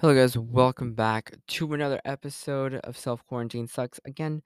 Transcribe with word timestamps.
Hello, 0.00 0.14
guys. 0.14 0.34
Welcome 0.34 0.94
back 0.94 1.34
to 1.48 1.74
another 1.74 2.00
episode 2.06 2.76
of 2.76 2.96
Self 2.96 3.22
Quarantine 3.26 3.66
Sucks. 3.66 4.00
Again, 4.06 4.40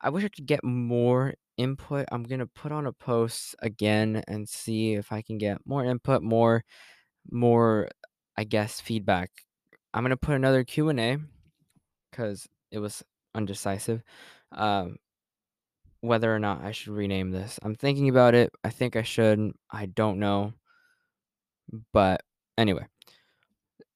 I 0.00 0.10
wish 0.10 0.24
I 0.24 0.28
could 0.28 0.46
get 0.46 0.62
more 0.62 1.34
input. 1.56 2.06
I'm 2.12 2.22
gonna 2.22 2.46
put 2.46 2.70
on 2.70 2.86
a 2.86 2.92
post 2.92 3.56
again 3.58 4.22
and 4.28 4.48
see 4.48 4.94
if 4.94 5.10
I 5.10 5.22
can 5.22 5.38
get 5.38 5.58
more 5.66 5.84
input, 5.84 6.22
more, 6.22 6.62
more, 7.32 7.88
I 8.36 8.44
guess, 8.44 8.80
feedback. 8.80 9.32
I'm 9.92 10.04
gonna 10.04 10.16
put 10.16 10.36
another 10.36 10.62
Q 10.62 10.88
and 10.90 11.00
A 11.00 11.18
because 12.12 12.46
it 12.70 12.78
was 12.78 13.02
undecisive. 13.34 14.04
Um, 14.52 14.98
whether 16.00 16.32
or 16.32 16.38
not 16.38 16.62
I 16.62 16.70
should 16.70 16.92
rename 16.92 17.32
this, 17.32 17.58
I'm 17.64 17.74
thinking 17.74 18.08
about 18.08 18.36
it. 18.36 18.52
I 18.62 18.70
think 18.70 18.94
I 18.94 19.02
should. 19.02 19.50
I 19.68 19.86
don't 19.86 20.20
know, 20.20 20.52
but 21.92 22.22
anyway. 22.56 22.86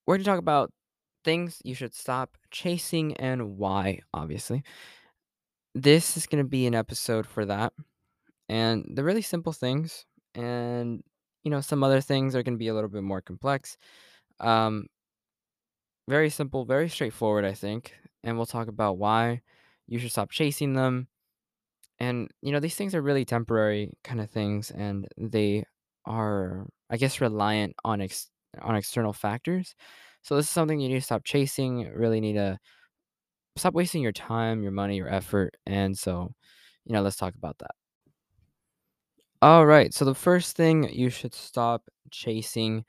We're 0.07 0.17
going 0.17 0.25
to 0.25 0.31
talk 0.31 0.39
about 0.41 0.73
things 1.25 1.61
you 1.65 1.75
should 1.75 1.95
stop 1.95 2.37
chasing 2.51 3.17
and 3.17 3.57
why, 3.59 4.01
obviously. 4.15 4.63
This 5.75 6.17
is 6.17 6.27
going 6.27 6.43
to 6.43 6.49
be 6.49 6.67
an 6.67 6.75
episode 6.75 7.27
for 7.27 7.45
that. 7.47 7.73
And 8.49 8.85
the 8.95 9.05
really 9.05 9.23
simple 9.23 9.53
things 9.53 10.07
and 10.35 11.03
you 11.45 11.51
know 11.51 11.61
some 11.61 11.83
other 11.83 12.01
things 12.01 12.37
are 12.37 12.43
going 12.43 12.55
to 12.55 12.59
be 12.59 12.69
a 12.69 12.75
little 12.75 12.91
bit 12.91 13.03
more 13.03 13.21
complex. 13.21 13.77
Um 14.41 14.87
very 16.09 16.31
simple, 16.31 16.65
very 16.65 16.89
straightforward, 16.89 17.45
I 17.45 17.53
think. 17.53 17.95
And 18.25 18.37
we'll 18.37 18.47
talk 18.47 18.69
about 18.69 18.99
why 18.99 19.43
you 19.87 19.99
should 19.99 20.11
stop 20.11 20.31
chasing 20.31 20.75
them. 20.75 21.09
And 21.99 22.31
you 22.43 22.53
know 22.53 22.61
these 22.61 22.77
things 22.77 22.95
are 22.95 23.03
really 23.03 23.25
temporary 23.25 23.93
kind 24.05 24.21
of 24.21 24.31
things 24.31 24.71
and 24.71 25.07
they 25.17 25.65
are 26.07 26.67
I 26.91 26.97
guess 26.97 27.21
reliant 27.21 27.75
on 27.85 28.01
ex- 28.01 28.31
on 28.61 28.75
external 28.77 29.13
factors. 29.13 29.75
So 30.23 30.37
this 30.37 30.47
is 30.47 30.51
something 30.51 30.81
you 30.81 30.89
need 30.89 30.97
to 30.97 31.01
stop 31.01 31.25
chasing, 31.25 31.89
really 31.95 32.21
need 32.21 32.35
to 32.35 32.59
stop 33.57 33.75
wasting 33.75 34.03
your 34.03 34.13
time, 34.13 34.63
your 34.63 34.73
money, 34.73 34.97
your 34.97 35.09
effort. 35.13 35.57
And 35.67 35.97
so, 35.99 36.33
you 36.85 36.93
know, 36.93 37.03
let's 37.03 37.17
talk 37.17 37.35
about 37.35 37.59
that. 37.59 37.73
All 39.43 39.65
right. 39.67 39.93
So, 39.95 40.05
the 40.05 40.15
first 40.15 40.57
thing 40.57 40.89
you 40.93 41.11
should 41.11 41.35
stop 41.35 41.89
chasing 42.11 42.85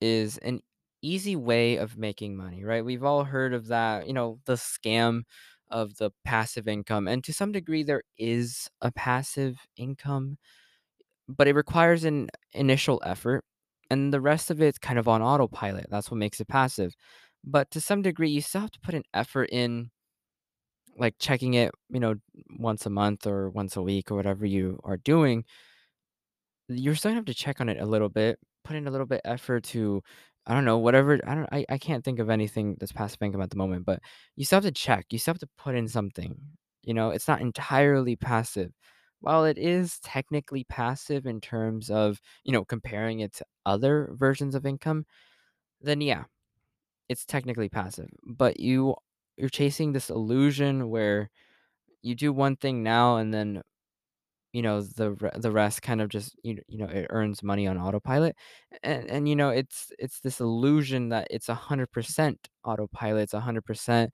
is 0.00 0.38
an 0.38 0.60
easy 1.02 1.36
way 1.36 1.76
of 1.78 1.98
making 1.98 2.36
money, 2.36 2.64
right? 2.64 2.84
We've 2.84 3.04
all 3.04 3.24
heard 3.24 3.54
of 3.54 3.68
that, 3.68 4.06
you 4.08 4.14
know, 4.14 4.40
the 4.46 4.54
scam 4.54 5.22
of 5.70 5.96
the 5.98 6.12
passive 6.24 6.68
income. 6.68 7.08
And 7.08 7.24
to 7.24 7.32
some 7.34 7.52
degree, 7.52 7.82
there 7.84 8.02
is 8.18 8.68
a 8.82 8.92
passive 8.92 9.58
income, 9.76 10.38
but 11.28 11.48
it 11.48 11.54
requires 11.56 12.04
an 12.04 12.28
initial 12.54 13.02
effort. 13.04 13.44
And 13.90 14.12
the 14.12 14.20
rest 14.20 14.50
of 14.50 14.62
it's 14.62 14.78
kind 14.78 14.98
of 14.98 15.08
on 15.08 15.22
autopilot. 15.22 15.86
That's 15.90 16.10
what 16.10 16.18
makes 16.18 16.40
it 16.40 16.48
passive. 16.48 16.94
But 17.44 17.70
to 17.72 17.80
some 17.80 18.02
degree, 18.02 18.30
you 18.30 18.40
still 18.42 18.62
have 18.62 18.70
to 18.72 18.80
put 18.80 18.94
an 18.94 19.04
effort 19.14 19.48
in 19.50 19.90
like 20.96 21.14
checking 21.18 21.54
it, 21.54 21.72
you 21.88 22.00
know, 22.00 22.14
once 22.58 22.84
a 22.86 22.90
month 22.90 23.26
or 23.26 23.50
once 23.50 23.76
a 23.76 23.82
week 23.82 24.10
or 24.10 24.16
whatever 24.16 24.44
you 24.44 24.78
are 24.84 24.96
doing, 24.98 25.44
you're 26.68 26.94
still 26.94 27.10
gonna 27.10 27.18
have 27.18 27.24
to 27.26 27.34
check 27.34 27.60
on 27.60 27.68
it 27.68 27.80
a 27.80 27.86
little 27.86 28.08
bit, 28.08 28.38
put 28.64 28.76
in 28.76 28.86
a 28.86 28.90
little 28.90 29.06
bit 29.06 29.20
effort 29.24 29.64
to, 29.64 30.02
I 30.46 30.54
don't 30.54 30.64
know, 30.64 30.78
whatever. 30.78 31.18
I 31.26 31.34
don't, 31.34 31.48
I, 31.52 31.64
I 31.68 31.78
can't 31.78 32.04
think 32.04 32.18
of 32.18 32.30
anything 32.30 32.76
that's 32.78 32.92
passive 32.92 33.22
income 33.22 33.42
at 33.42 33.50
the 33.50 33.56
moment, 33.56 33.84
but 33.86 34.00
you 34.36 34.44
still 34.44 34.58
have 34.58 34.64
to 34.64 34.70
check. 34.72 35.06
You 35.10 35.18
still 35.18 35.34
have 35.34 35.40
to 35.40 35.48
put 35.58 35.74
in 35.74 35.88
something. 35.88 36.36
You 36.84 36.94
know, 36.94 37.10
it's 37.10 37.28
not 37.28 37.40
entirely 37.40 38.16
passive. 38.16 38.72
While 39.20 39.44
it 39.44 39.58
is 39.58 39.98
technically 40.00 40.64
passive 40.64 41.26
in 41.26 41.40
terms 41.40 41.90
of, 41.90 42.20
you 42.44 42.52
know, 42.52 42.64
comparing 42.64 43.20
it 43.20 43.34
to 43.34 43.44
other 43.66 44.10
versions 44.14 44.54
of 44.54 44.66
income, 44.66 45.06
then 45.80 46.00
yeah, 46.00 46.24
it's 47.08 47.24
technically 47.26 47.68
passive. 47.68 48.08
But 48.26 48.60
you 48.60 48.96
you're 49.36 49.48
chasing 49.50 49.92
this 49.92 50.10
illusion 50.10 50.90
where 50.90 51.30
you 52.02 52.14
do 52.16 52.32
one 52.32 52.56
thing 52.56 52.82
now 52.82 53.16
and 53.18 53.32
then 53.34 53.62
you 54.52 54.62
know 54.62 54.80
the 54.82 55.16
the 55.36 55.50
rest 55.52 55.82
kind 55.82 56.00
of 56.00 56.08
just 56.08 56.34
you, 56.42 56.60
you 56.68 56.78
know 56.78 56.86
it 56.86 57.06
earns 57.10 57.42
money 57.42 57.66
on 57.68 57.78
autopilot 57.78 58.34
and 58.82 59.08
and 59.10 59.28
you 59.28 59.36
know 59.36 59.50
it's 59.50 59.92
it's 59.98 60.20
this 60.20 60.40
illusion 60.40 61.08
that 61.10 61.28
it's 61.30 61.48
a 61.48 61.54
hundred 61.54 61.90
percent 61.92 62.48
autopilot 62.64 63.22
it's 63.24 63.34
a 63.34 63.40
hundred 63.40 63.62
percent 63.64 64.12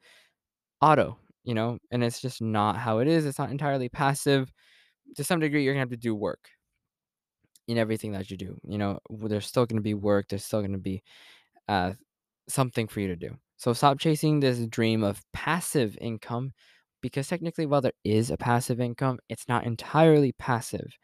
auto 0.83 1.19
you 1.45 1.55
know 1.55 1.79
and 1.91 2.05
it's 2.05 2.21
just 2.21 2.43
not 2.43 2.77
how 2.77 2.99
it 2.99 3.09
is 3.09 3.27
it's 3.27 3.39
not 3.39 3.51
entirely 3.51 3.89
passive 3.89 4.53
to 5.15 5.25
some 5.25 5.41
degree 5.41 5.65
you're 5.65 5.75
gonna 5.75 5.81
have 5.81 5.91
to 5.91 5.97
do 5.97 6.15
work 6.15 6.51
in 7.69 7.79
everything 7.79 8.13
that 8.13 8.31
you 8.31 8.37
do 8.37 8.57
you 8.69 8.79
know 8.79 8.99
there's 9.11 9.47
still 9.47 9.67
gonna 9.67 9.81
be 9.81 9.95
work 9.95 10.27
there's 10.29 10.45
still 10.45 10.63
gonna 10.63 10.79
be 10.79 11.03
uh, 11.69 11.93
something 12.49 12.89
for 12.89 13.01
you 13.01 13.09
to 13.09 13.17
do. 13.17 13.37
So 13.57 13.73
stop 13.73 13.99
chasing 13.99 14.41
this 14.41 14.59
dream 14.67 15.03
of 15.03 15.23
passive 15.33 15.97
income 16.01 16.53
because 17.03 17.29
technically, 17.29 17.67
while 17.67 17.81
there 17.81 17.93
is 18.05 18.31
a 18.31 18.37
passive 18.37 18.81
income, 18.81 19.19
it's 19.29 19.49
not 19.49 19.65
entirely 19.67 20.33
passive, 20.33 20.97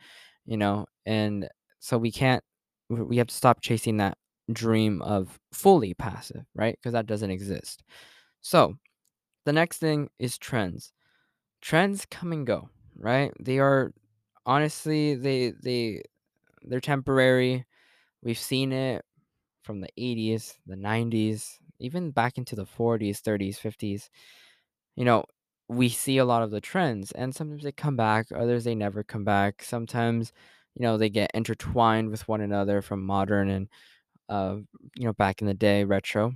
you 0.47 0.57
know, 0.57 0.87
and 1.07 1.49
so 1.81 1.99
we 1.99 2.11
can't, 2.11 2.43
we 2.89 3.17
have 3.19 3.29
to 3.29 3.35
stop 3.35 3.61
chasing 3.61 3.99
that 3.99 4.19
dream 4.53 5.03
of 5.03 5.39
fully 5.53 5.95
passive, 5.95 6.45
right? 6.55 6.77
Because 6.81 6.93
that 6.93 7.07
doesn't 7.07 7.31
exist. 7.31 7.83
So 8.41 8.77
the 9.45 9.53
next 9.53 9.79
thing 9.79 10.09
is 10.19 10.39
trends. 10.39 10.93
Trends 11.61 12.07
come 12.11 12.33
and 12.33 12.47
go, 12.47 12.71
right? 13.03 13.33
They 13.41 13.61
are 13.61 13.93
honestly, 14.47 15.17
they, 15.17 15.53
they, 15.63 16.03
they're 16.63 16.81
temporary. 16.81 17.67
We've 18.23 18.39
seen 18.39 18.73
it 18.73 19.05
from 19.63 19.81
the 19.81 19.89
80s, 19.99 20.59
the 20.67 20.77
90s, 20.77 21.59
even 21.81 22.11
back 22.11 22.39
into 22.39 22.57
the 22.57 22.67
40s, 22.67 23.21
30s, 23.21 23.59
50s, 23.59 24.11
you 24.97 25.05
know, 25.05 25.25
we 25.69 25.89
see 25.89 26.19
a 26.19 26.25
lot 26.25 26.43
of 26.43 26.51
the 26.51 26.61
trends 26.61 27.13
and 27.13 27.35
sometimes 27.35 27.65
they 27.65 27.73
come 27.73 27.97
back, 27.97 28.29
others 28.35 28.65
they 28.65 28.75
never 28.75 29.03
come 29.05 29.25
back. 29.25 29.63
Sometimes, 29.63 30.33
you 30.75 30.83
know, 30.83 30.99
they 30.99 31.11
get 31.11 31.31
intertwined 31.35 32.11
with 32.11 32.29
one 32.29 32.41
another 32.43 32.83
from 32.83 33.05
modern 33.05 33.49
and 33.51 33.69
uh, 34.31 34.57
you 34.97 35.07
know, 35.07 35.13
back 35.15 35.41
in 35.43 35.49
the 35.49 35.55
day 35.55 35.85
retro. 35.85 36.35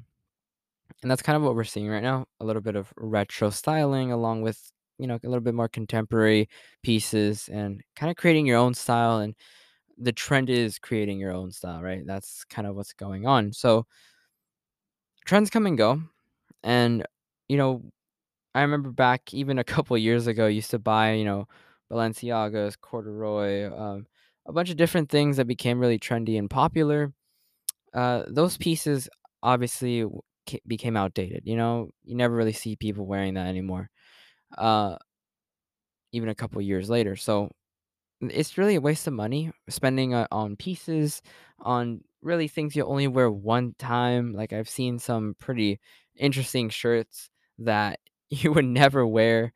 And 1.03 1.11
that's 1.11 1.23
kind 1.23 1.37
of 1.37 1.43
what 1.43 1.55
we're 1.55 1.65
seeing 1.65 1.89
right 1.89 2.03
now, 2.03 2.27
a 2.41 2.45
little 2.45 2.63
bit 2.63 2.77
of 2.77 2.93
retro 2.97 3.51
styling 3.51 4.13
along 4.13 4.43
with, 4.43 4.73
you 4.99 5.07
know, 5.07 5.17
a 5.23 5.29
little 5.29 5.41
bit 5.41 5.55
more 5.55 5.69
contemporary 5.69 6.49
pieces 6.83 7.49
and 7.53 7.83
kind 7.97 8.11
of 8.11 8.17
creating 8.17 8.47
your 8.47 8.59
own 8.59 8.75
style 8.75 9.19
and 9.19 9.35
the 9.99 10.13
trend 10.13 10.51
is 10.51 10.79
creating 10.79 11.19
your 11.19 11.33
own 11.33 11.53
style, 11.53 11.83
right? 11.83 12.07
That's 12.07 12.45
kind 12.45 12.67
of 12.69 12.77
what's 12.77 12.93
going 12.95 13.27
on. 13.27 13.53
So, 13.53 13.87
trends 15.25 15.51
come 15.51 15.67
and 15.67 15.77
go 15.79 16.01
and 16.63 17.05
you 17.49 17.57
know 17.57 17.83
i 18.55 18.63
remember 18.63 18.91
back 18.91 19.35
even 19.35 19.59
a 19.59 19.65
couple 19.75 19.97
years 19.99 20.27
ago 20.27 20.47
I 20.47 20.51
used 20.51 20.71
to 20.73 20.79
buy 20.79 21.15
you 21.15 21.25
know 21.25 21.49
balenciagas 21.93 22.81
corduroy 22.81 23.73
um, 23.77 24.07
a 24.47 24.53
bunch 24.53 24.71
of 24.71 24.77
different 24.77 25.11
things 25.11 25.37
that 25.39 25.47
became 25.47 25.81
really 25.81 25.99
trendy 25.99 26.39
and 26.39 26.51
popular 26.51 27.13
uh, 27.95 28.25
those 28.29 28.57
pieces 28.59 29.09
obviously 29.43 30.07
became 30.67 30.97
outdated 30.97 31.43
you 31.47 31.57
know 31.57 31.91
you 32.05 32.17
never 32.17 32.35
really 32.35 32.53
see 32.53 32.77
people 32.77 33.07
wearing 33.07 33.35
that 33.35 33.49
anymore 33.49 33.91
uh, 34.59 34.97
even 36.13 36.29
a 36.29 36.35
couple 36.35 36.61
years 36.61 36.89
later 36.89 37.17
so 37.17 37.51
it's 38.23 38.59
really 38.59 38.77
a 38.77 38.81
waste 38.81 39.07
of 39.07 39.13
money 39.13 39.53
spending 39.69 40.15
uh, 40.15 40.27
on 40.33 40.57
pieces, 40.57 41.23
on 41.61 42.03
really 42.23 42.49
things 42.49 42.77
you 42.77 42.85
only 42.85 43.09
wear 43.09 43.31
one 43.31 43.75
time. 43.79 44.33
Like 44.33 44.53
I've 44.53 44.69
seen 44.71 44.99
some 44.99 45.37
pretty 45.39 45.81
interesting 46.17 46.71
shirts 46.71 47.31
that 47.59 48.01
you 48.31 48.53
would 48.53 48.65
never 48.65 49.07
wear 49.07 49.53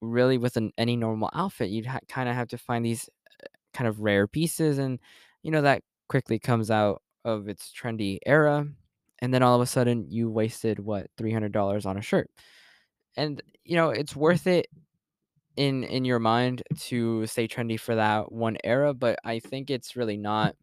really 0.00 0.38
with 0.38 0.56
an, 0.56 0.72
any 0.78 0.96
normal 0.96 1.30
outfit. 1.34 1.70
You'd 1.70 1.86
ha- 1.86 2.00
kind 2.08 2.28
of 2.28 2.34
have 2.34 2.48
to 2.48 2.58
find 2.58 2.84
these 2.84 3.08
kind 3.74 3.88
of 3.88 4.00
rare 4.00 4.26
pieces, 4.26 4.78
and 4.78 4.98
you 5.42 5.50
know 5.50 5.62
that 5.62 5.82
quickly 6.08 6.38
comes 6.38 6.70
out 6.70 7.02
of 7.24 7.48
its 7.48 7.72
trendy 7.72 8.18
era, 8.26 8.66
and 9.20 9.34
then 9.34 9.42
all 9.42 9.56
of 9.56 9.62
a 9.62 9.66
sudden 9.66 10.06
you 10.08 10.30
wasted 10.30 10.80
what 10.80 11.08
three 11.18 11.32
hundred 11.32 11.52
dollars 11.52 11.86
on 11.86 11.96
a 11.96 12.02
shirt, 12.02 12.30
and 13.16 13.42
you 13.64 13.76
know 13.76 13.90
it's 13.90 14.16
worth 14.16 14.46
it 14.46 14.66
in 15.56 15.84
in 15.84 16.04
your 16.04 16.18
mind 16.20 16.62
to 16.78 17.26
stay 17.26 17.48
trendy 17.48 17.78
for 17.80 17.94
that 17.96 18.32
one 18.32 18.58
era, 18.64 18.94
but 18.94 19.18
I 19.24 19.40
think 19.40 19.70
it's 19.70 19.96
really 19.96 20.16
not. 20.18 20.56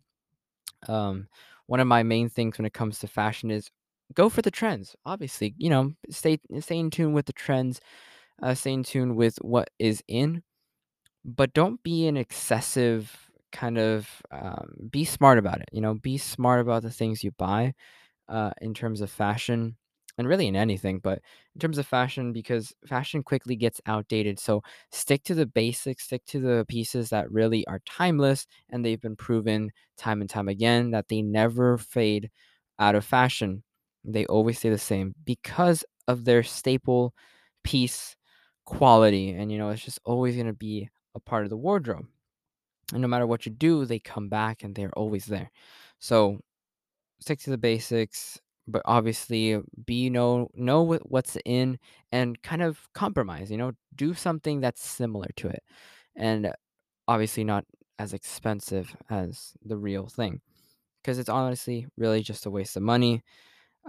Um, 0.87 1.27
one 1.67 1.79
of 1.79 1.87
my 1.87 2.03
main 2.03 2.29
things 2.29 2.57
when 2.57 2.65
it 2.65 2.73
comes 2.73 2.99
to 2.99 3.07
fashion 3.07 3.51
is 3.51 3.69
go 4.13 4.29
for 4.29 4.41
the 4.41 4.51
trends. 4.51 4.95
Obviously, 5.05 5.53
you 5.57 5.69
know, 5.69 5.93
stay 6.09 6.39
stay 6.59 6.77
in 6.79 6.89
tune 6.91 7.13
with 7.13 7.25
the 7.25 7.33
trends, 7.33 7.81
uh, 8.41 8.53
stay 8.55 8.73
in 8.73 8.83
tune 8.83 9.15
with 9.15 9.37
what 9.41 9.69
is 9.79 10.03
in, 10.07 10.43
but 11.25 11.53
don't 11.53 11.81
be 11.83 12.07
an 12.07 12.17
excessive 12.17 13.29
kind 13.51 13.77
of. 13.77 14.09
Um, 14.31 14.89
be 14.91 15.05
smart 15.05 15.37
about 15.39 15.61
it. 15.61 15.69
You 15.71 15.81
know, 15.81 15.95
be 15.95 16.17
smart 16.17 16.61
about 16.61 16.83
the 16.83 16.91
things 16.91 17.23
you 17.23 17.31
buy 17.31 17.73
uh, 18.29 18.51
in 18.61 18.73
terms 18.75 19.01
of 19.01 19.11
fashion 19.11 19.77
and 20.17 20.27
really 20.27 20.47
in 20.47 20.55
anything, 20.55 20.99
but 20.99 21.21
in 21.55 21.59
terms 21.59 21.77
of 21.77 21.85
fashion, 21.87 22.33
because 22.33 22.73
fashion 22.85 23.23
quickly 23.23 23.55
gets 23.55 23.79
outdated. 23.85 24.39
So 24.39 24.63
stick 24.91 25.23
to 25.25 25.35
the 25.35 25.45
basics, 25.45 26.05
stick 26.05 26.25
to 26.27 26.39
the 26.39 26.65
pieces 26.67 27.09
that 27.09 27.31
really 27.31 27.65
are 27.67 27.81
timeless 27.85 28.47
and 28.69 28.83
they've 28.83 29.01
been 29.01 29.15
proven 29.15 29.71
time 29.97 30.21
and 30.21 30.29
time 30.29 30.47
again 30.47 30.91
that 30.91 31.07
they 31.07 31.21
never 31.21 31.77
fade 31.77 32.29
out 32.79 32.95
of 32.95 33.05
fashion. 33.05 33.63
They 34.03 34.25
always 34.25 34.59
stay 34.59 34.69
the 34.69 34.77
same 34.77 35.13
because 35.25 35.83
of 36.07 36.25
their 36.25 36.43
staple 36.43 37.13
piece 37.63 38.15
quality. 38.65 39.31
And, 39.31 39.51
you 39.51 39.57
know, 39.57 39.69
it's 39.69 39.83
just 39.83 39.99
always 40.05 40.35
going 40.35 40.47
to 40.47 40.53
be 40.53 40.89
a 41.15 41.19
part 41.19 41.43
of 41.43 41.49
the 41.49 41.57
wardrobe. 41.57 42.05
And 42.93 43.01
no 43.01 43.07
matter 43.07 43.27
what 43.27 43.45
you 43.45 43.51
do, 43.51 43.85
they 43.85 43.99
come 43.99 44.29
back 44.29 44.63
and 44.63 44.73
they're 44.73 44.97
always 44.97 45.25
there. 45.25 45.51
So 45.99 46.39
stick 47.19 47.39
to 47.41 47.49
the 47.49 47.57
basics, 47.57 48.39
but 48.67 48.81
obviously 48.85 49.59
be 49.85 50.09
know 50.09 50.49
know 50.55 50.83
what, 50.83 51.09
what's 51.09 51.37
in 51.45 51.79
and 52.11 52.41
kind 52.43 52.61
of 52.61 52.87
compromise, 52.93 53.51
you 53.51 53.57
know, 53.57 53.71
do 53.95 54.13
something 54.13 54.61
that's 54.61 54.83
similar 54.85 55.27
to 55.37 55.47
it. 55.49 55.63
And 56.15 56.51
obviously 57.07 57.43
not 57.43 57.65
as 57.99 58.13
expensive 58.13 58.95
as 59.09 59.53
the 59.63 59.77
real 59.77 60.07
thing 60.07 60.41
because 61.03 61.19
it's 61.19 61.29
honestly 61.29 61.87
really 61.97 62.21
just 62.21 62.45
a 62.45 62.51
waste 62.51 62.75
of 62.77 62.83
money. 62.83 63.23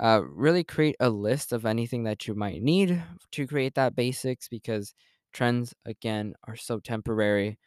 Uh, 0.01 0.23
really 0.29 0.63
create 0.65 0.97
a 1.01 1.11
list 1.11 1.53
of 1.53 1.67
anything 1.67 2.05
that 2.05 2.29
you 2.29 2.35
might 2.35 2.63
need 2.63 3.03
to 3.33 3.47
create 3.47 3.75
that 3.75 3.97
basics 3.97 4.49
because 4.49 4.95
trends 5.33 5.75
again 5.87 6.35
are 6.47 6.57
so 6.57 6.79
temporary. 6.79 7.59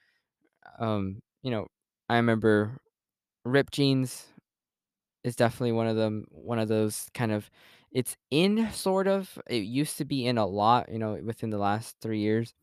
Um, 0.80 1.22
you 1.44 1.52
know, 1.52 1.68
I 2.10 2.18
remember 2.18 2.78
ripped 3.46 3.74
jeans 3.74 4.28
is 5.24 5.36
definitely 5.36 5.72
one 5.74 5.88
of 5.88 5.96
them 5.96 6.26
one 6.32 6.60
of 6.60 6.68
those 6.68 7.08
kind 7.14 7.32
of 7.32 7.50
it's 7.92 8.16
in 8.32 8.70
sort 8.72 9.08
of 9.08 9.38
it 9.50 9.64
used 9.64 9.98
to 9.98 10.06
be 10.06 10.26
in 10.26 10.38
a 10.38 10.46
lot, 10.46 10.92
you 10.92 10.98
know, 11.00 11.20
within 11.26 11.50
the 11.50 11.58
last 11.58 11.96
3 12.02 12.20
years. 12.20 12.54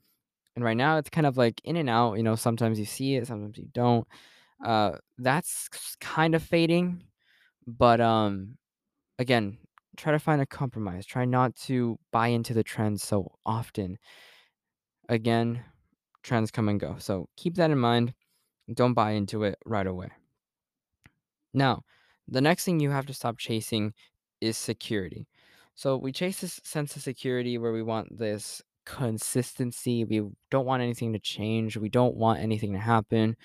And 0.57 0.65
right 0.65 0.77
now 0.77 0.99
it's 0.99 1.11
kind 1.11 1.27
of 1.27 1.37
like 1.37 1.61
in 1.65 1.77
and 1.77 1.91
out, 1.91 2.15
you 2.17 2.23
know, 2.25 2.37
sometimes 2.37 2.79
you 2.79 2.85
see 2.87 3.17
it, 3.17 3.27
sometimes 3.27 3.59
you 3.59 3.69
don't. 3.75 4.07
Uh 4.65 4.93
that's 5.19 5.69
kind 6.01 6.35
of 6.37 6.43
fading, 6.43 7.05
but 7.67 8.01
um 8.01 8.59
again, 9.19 9.59
try 9.97 10.13
to 10.13 10.19
find 10.19 10.41
a 10.43 10.47
compromise. 10.47 11.07
Try 11.07 11.25
not 11.27 11.57
to 11.57 11.99
buy 12.13 12.29
into 12.29 12.55
the 12.55 12.65
trends 12.65 13.03
so 13.05 13.33
often. 13.47 13.99
Again, 15.11 15.65
trends 16.23 16.51
come 16.51 16.69
and 16.69 16.81
go. 16.81 16.97
So 16.99 17.29
keep 17.37 17.57
that 17.57 17.71
in 17.71 17.79
mind. 17.79 18.15
Don't 18.73 18.95
buy 18.95 19.13
into 19.13 19.45
it 19.45 19.59
right 19.67 19.87
away. 19.87 20.11
Now, 21.53 21.85
the 22.29 22.41
next 22.41 22.65
thing 22.65 22.81
you 22.81 22.91
have 22.91 23.07
to 23.07 23.15
stop 23.15 23.39
chasing 23.39 23.95
is 24.41 24.57
security. 24.57 25.27
So 25.75 25.97
we 25.97 26.13
chase 26.13 26.41
this 26.41 26.61
sense 26.65 26.97
of 26.97 27.03
security 27.03 27.59
where 27.59 27.73
we 27.73 27.83
want 27.83 28.19
this 28.19 28.63
consistency. 28.85 30.05
We 30.05 30.23
don't 30.51 30.67
want 30.67 30.83
anything 30.83 31.13
to 31.13 31.19
change. 31.19 31.77
We 31.77 31.89
don't 31.89 32.17
want 32.17 32.41
anything 32.41 32.73
to 32.73 32.79
happen. 32.79 33.37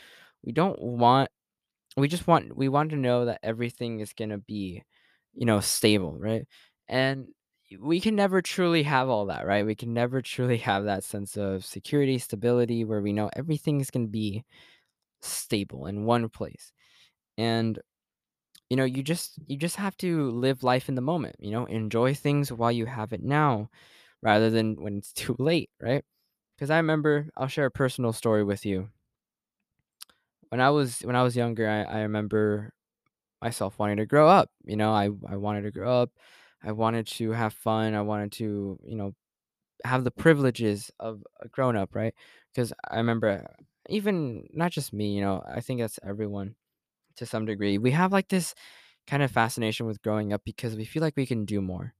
We 0.44 0.51
don't 0.51 0.81
want 0.81 1.30
we 1.95 2.07
just 2.07 2.27
want 2.27 2.56
we 2.57 2.69
want 2.69 2.89
to 2.91 2.95
know 2.95 3.25
that 3.25 3.39
everything 3.44 4.00
is 4.00 4.13
going 4.13 4.31
to 4.31 4.39
be, 4.39 4.83
you 5.33 5.45
know, 5.45 5.59
stable, 5.59 6.18
right? 6.18 6.45
And 6.88 7.27
we 7.79 8.00
can 8.00 8.15
never 8.15 8.41
truly 8.41 8.83
have 8.83 9.09
all 9.09 9.27
that, 9.27 9.45
right? 9.45 9.65
We 9.65 9.75
can 9.75 9.94
never 9.94 10.21
truly 10.21 10.57
have 10.69 10.86
that 10.86 11.03
sense 11.03 11.38
of 11.38 11.65
security, 11.65 12.18
stability 12.18 12.83
where 12.86 13.01
we 13.01 13.13
know 13.13 13.29
everything 13.36 13.79
is 13.81 13.91
going 13.91 14.07
to 14.07 14.12
be 14.12 14.44
stable 15.21 15.86
in 15.88 16.06
one 16.06 16.29
place. 16.29 16.71
And 17.38 17.79
you 18.73 18.77
know, 18.77 18.85
you 18.85 19.03
just 19.03 19.39
you 19.47 19.57
just 19.57 19.77
have 19.77 19.97
to 19.97 20.31
live 20.31 20.63
life 20.63 20.89
in 20.89 20.95
the 20.95 21.01
moment, 21.01 21.37
you 21.39 21.51
know, 21.51 21.65
enjoy 21.67 22.15
things 22.15 22.51
while 22.51 22.71
you 22.71 22.87
have 22.87 23.13
it 23.13 23.23
now 23.23 23.69
rather 24.23 24.49
than 24.51 24.75
when 24.81 24.97
it's 24.99 25.13
too 25.23 25.35
late, 25.39 25.71
right? 25.81 26.05
Because 26.57 26.71
I 26.71 26.77
remember 26.77 27.29
I'll 27.37 27.47
share 27.49 27.67
a 27.67 27.71
personal 27.71 28.13
story 28.13 28.43
with 28.45 28.65
you. 28.65 28.89
When 30.49 30.61
I 30.61 30.69
was 30.69 30.99
when 31.01 31.15
I 31.15 31.23
was 31.23 31.35
younger, 31.35 31.67
I, 31.67 31.83
I 31.83 32.01
remember 32.01 32.73
myself 33.41 33.79
wanting 33.79 33.97
to 33.97 34.05
grow 34.05 34.29
up. 34.29 34.51
You 34.65 34.77
know, 34.77 34.91
I, 34.93 35.05
I 35.27 35.37
wanted 35.37 35.63
to 35.63 35.71
grow 35.71 36.01
up. 36.03 36.11
I 36.63 36.73
wanted 36.73 37.07
to 37.07 37.31
have 37.31 37.53
fun. 37.53 37.95
I 37.95 38.01
wanted 38.03 38.33
to, 38.33 38.79
you 38.85 38.95
know, 38.97 39.15
have 39.85 40.03
the 40.05 40.11
privileges 40.11 40.91
of 40.99 41.23
a 41.41 41.49
grown 41.49 41.77
up, 41.77 41.95
right? 41.95 42.15
Because 42.53 42.73
I 42.89 42.97
remember 42.97 43.47
even 43.89 44.47
not 44.53 44.71
just 44.73 44.93
me, 44.93 45.13
you 45.15 45.21
know, 45.21 45.43
I 45.47 45.61
think 45.61 45.81
that's 45.81 45.99
everyone 46.03 46.55
to 47.18 47.25
some 47.25 47.45
degree. 47.45 47.77
We 47.77 47.92
have 47.92 48.12
like 48.12 48.30
this 48.30 48.54
kind 49.07 49.24
of 49.24 49.31
fascination 49.31 49.86
with 49.86 50.01
growing 50.01 50.33
up 50.33 50.42
because 50.45 50.75
we 50.75 50.86
feel 50.86 51.01
like 51.04 51.18
we 51.18 51.25
can 51.25 51.45
do 51.45 51.62
more. 51.62 51.94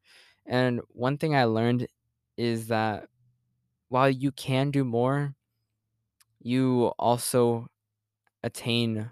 And 0.45 0.81
one 0.89 1.18
thing 1.18 1.36
I 1.36 1.45
learned 1.45 1.88
is 2.38 2.68
that 2.68 3.07
while 3.89 4.10
you 4.10 4.31
can 4.31 4.71
do 4.71 4.83
more, 4.86 5.36
you 6.42 6.88
also 7.00 7.68
attain 8.44 9.12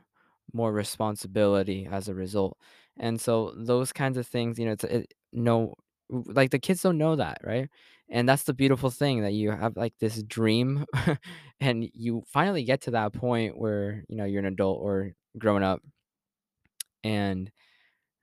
more 0.54 0.74
responsibility 0.74 1.88
as 1.92 2.10
a 2.10 2.16
result. 2.16 2.58
And 3.00 3.22
so 3.22 3.54
those 3.58 3.94
kinds 3.94 4.18
of 4.18 4.28
things, 4.28 4.60
you 4.60 4.66
know, 4.66 4.74
it's 4.74 4.84
it, 4.86 5.14
no 5.34 5.76
like 6.10 6.52
the 6.52 6.60
kids 6.60 6.84
don't 6.84 6.98
know 7.00 7.18
that, 7.18 7.40
right? 7.44 7.70
And 8.10 8.30
that's 8.30 8.44
the 8.44 8.54
beautiful 8.54 8.92
thing 8.92 9.22
that 9.24 9.34
you 9.34 9.52
have 9.52 9.78
like 9.78 9.94
this 10.00 10.24
dream 10.24 10.86
and 11.62 11.90
you 11.94 12.24
finally 12.28 12.64
get 12.64 12.82
to 12.84 12.92
that 12.92 13.14
point 13.14 13.58
where, 13.58 14.04
you 14.10 14.18
know, 14.18 14.26
you're 14.26 14.40
an 14.42 14.46
adult 14.48 14.80
or 14.82 15.14
grown 15.38 15.64
up 15.64 15.82
and 17.04 17.52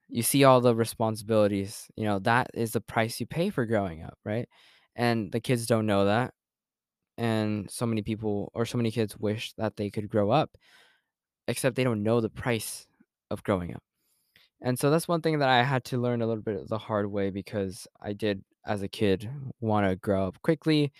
you 0.08 0.22
see 0.22 0.44
all 0.44 0.60
the 0.60 0.74
responsibilities, 0.74 1.88
you 1.96 2.04
know, 2.04 2.18
that 2.20 2.48
is 2.54 2.72
the 2.72 2.80
price 2.80 3.20
you 3.20 3.26
pay 3.26 3.50
for 3.50 3.66
growing 3.66 4.02
up, 4.04 4.18
right? 4.24 4.48
And 4.96 5.32
the 5.32 5.40
kids 5.40 5.66
don't 5.66 5.86
know 5.86 6.06
that. 6.06 6.34
And 7.18 7.70
so 7.70 7.86
many 7.86 8.02
people 8.02 8.50
or 8.54 8.66
so 8.66 8.78
many 8.78 8.90
kids 8.90 9.18
wish 9.18 9.52
that 9.58 9.76
they 9.76 9.90
could 9.90 10.08
grow 10.08 10.30
up, 10.30 10.56
except 11.48 11.76
they 11.76 11.84
don't 11.84 12.02
know 12.02 12.20
the 12.20 12.30
price 12.30 12.86
of 13.30 13.42
growing 13.42 13.74
up. 13.74 13.82
And 14.62 14.78
so 14.78 14.90
that's 14.90 15.08
one 15.08 15.22
thing 15.22 15.38
that 15.40 15.48
I 15.48 15.62
had 15.62 15.84
to 15.86 15.98
learn 15.98 16.22
a 16.22 16.26
little 16.26 16.42
bit 16.42 16.68
the 16.68 16.78
hard 16.78 17.10
way 17.10 17.30
because 17.30 17.86
I 18.02 18.12
did 18.12 18.42
as 18.66 18.82
a 18.82 18.88
kid 18.88 19.30
want 19.60 19.88
to 19.88 19.96
grow 19.96 20.26
up 20.28 20.42
quickly. 20.42 20.92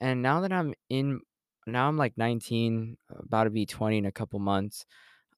And 0.00 0.22
now 0.22 0.40
that 0.40 0.52
I'm 0.52 0.74
in 0.90 1.20
now 1.66 1.88
I'm 1.88 1.96
like 1.96 2.14
19, 2.16 2.96
about 3.10 3.44
to 3.44 3.50
be 3.50 3.66
20 3.66 3.98
in 3.98 4.06
a 4.06 4.12
couple 4.12 4.38
months. 4.38 4.86